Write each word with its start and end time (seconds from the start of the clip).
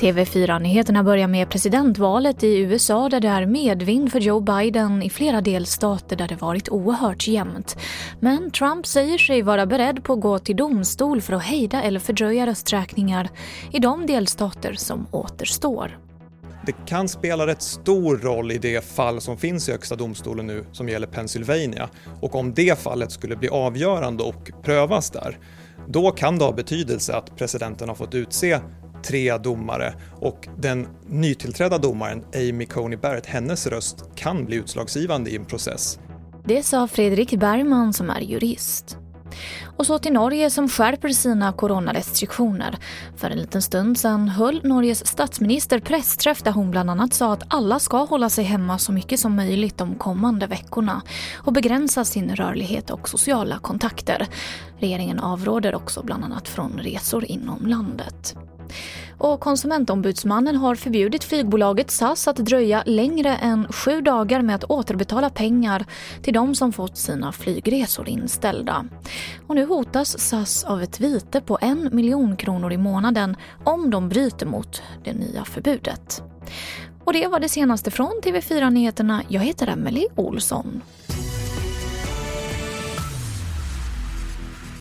TV4-nyheterna 0.00 1.04
börjar 1.04 1.28
med 1.28 1.50
presidentvalet 1.50 2.42
i 2.42 2.58
USA 2.58 3.08
där 3.08 3.20
det 3.20 3.28
är 3.28 3.46
medvind 3.46 4.12
för 4.12 4.20
Joe 4.20 4.40
Biden 4.40 5.02
i 5.02 5.10
flera 5.10 5.40
delstater 5.40 6.16
där 6.16 6.28
det 6.28 6.34
varit 6.34 6.68
oerhört 6.68 7.28
jämnt. 7.28 7.76
Men 8.20 8.50
Trump 8.50 8.86
säger 8.86 9.18
sig 9.18 9.42
vara 9.42 9.66
beredd 9.66 10.04
på 10.04 10.12
att 10.12 10.20
gå 10.20 10.38
till 10.38 10.56
domstol 10.56 11.20
för 11.20 11.32
att 11.32 11.42
hejda 11.42 11.82
eller 11.82 12.00
fördröja 12.00 12.46
rösträkningar 12.46 13.28
i 13.72 13.78
de 13.78 14.06
delstater 14.06 14.74
som 14.74 15.06
återstår. 15.10 16.07
Det 16.68 16.86
kan 16.86 17.08
spela 17.08 17.46
rätt 17.46 17.62
stor 17.62 18.16
roll 18.16 18.52
i 18.52 18.58
det 18.58 18.84
fall 18.84 19.20
som 19.20 19.36
finns 19.36 19.68
i 19.68 19.72
Högsta 19.72 19.96
domstolen 19.96 20.46
nu 20.46 20.64
som 20.72 20.88
gäller 20.88 21.06
Pennsylvania 21.06 21.88
och 22.20 22.34
om 22.34 22.54
det 22.54 22.78
fallet 22.78 23.12
skulle 23.12 23.36
bli 23.36 23.48
avgörande 23.48 24.22
och 24.22 24.50
prövas 24.62 25.10
där 25.10 25.38
då 25.86 26.10
kan 26.10 26.38
det 26.38 26.44
ha 26.44 26.52
betydelse 26.52 27.14
att 27.16 27.36
presidenten 27.36 27.88
har 27.88 27.96
fått 27.96 28.14
utse 28.14 28.60
tre 29.02 29.38
domare 29.38 29.94
och 30.20 30.48
den 30.58 30.88
nytillträdda 31.06 31.78
domaren 31.78 32.24
Amy 32.34 32.66
Coney 32.66 32.98
Barrett, 32.98 33.26
hennes 33.26 33.66
röst 33.66 34.04
kan 34.14 34.44
bli 34.44 34.56
utslagsgivande 34.56 35.30
i 35.30 35.36
en 35.36 35.44
process. 35.44 35.98
Det 36.44 36.62
sa 36.62 36.88
Fredrik 36.88 37.34
Bergman 37.34 37.92
som 37.92 38.10
är 38.10 38.20
jurist. 38.20 38.98
Och 39.76 39.86
så 39.86 39.98
till 39.98 40.12
Norge 40.12 40.50
som 40.50 40.68
skärper 40.68 41.08
sina 41.08 41.52
coronarestriktioner. 41.52 42.78
För 43.16 43.30
en 43.30 43.38
liten 43.38 43.62
stund 43.62 43.98
sedan 43.98 44.28
höll 44.28 44.60
Norges 44.64 45.06
statsminister 45.06 45.78
pressträff 45.78 46.42
där 46.42 46.52
hon 46.52 46.70
bland 46.70 46.90
annat 46.90 47.14
sa 47.14 47.32
att 47.32 47.42
alla 47.48 47.78
ska 47.78 48.04
hålla 48.04 48.30
sig 48.30 48.44
hemma 48.44 48.78
så 48.78 48.92
mycket 48.92 49.20
som 49.20 49.36
möjligt 49.36 49.78
de 49.78 49.94
kommande 49.94 50.46
veckorna 50.46 51.02
och 51.36 51.52
begränsa 51.52 52.04
sin 52.04 52.36
rörlighet 52.36 52.90
och 52.90 53.08
sociala 53.08 53.58
kontakter. 53.58 54.26
Regeringen 54.78 55.20
avråder 55.20 55.74
också 55.74 56.02
bland 56.02 56.24
annat 56.24 56.48
från 56.48 56.78
resor 56.82 57.24
inom 57.24 57.66
landet. 57.66 58.36
Och 59.18 59.40
konsumentombudsmannen 59.40 60.56
har 60.56 60.74
förbjudit 60.74 61.24
flygbolaget 61.24 61.90
SAS 61.90 62.28
att 62.28 62.36
dröja 62.36 62.82
längre 62.86 63.36
än 63.36 63.72
sju 63.72 64.00
dagar 64.00 64.42
med 64.42 64.54
att 64.54 64.64
återbetala 64.64 65.30
pengar 65.30 65.84
till 66.22 66.34
de 66.34 66.54
som 66.54 66.72
fått 66.72 66.96
sina 66.96 67.32
flygresor 67.32 68.08
inställda. 68.08 68.84
Och 69.46 69.54
nu 69.54 69.64
hotas 69.64 70.18
SAS 70.18 70.64
av 70.64 70.82
ett 70.82 71.00
vite 71.00 71.40
på 71.40 71.58
en 71.60 71.88
miljon 71.92 72.36
kronor 72.36 72.72
i 72.72 72.76
månaden 72.76 73.36
om 73.64 73.90
de 73.90 74.08
bryter 74.08 74.46
mot 74.46 74.82
det 75.04 75.12
nya 75.12 75.44
förbudet. 75.44 76.22
Och 77.04 77.12
det 77.12 77.26
var 77.26 77.40
det 77.40 77.48
senaste 77.48 77.90
från 77.90 78.20
TV4 78.24 78.70
Nyheterna. 78.70 79.22
Jag 79.28 79.40
heter 79.40 79.66
Emily 79.66 80.06
Olsson. 80.14 80.82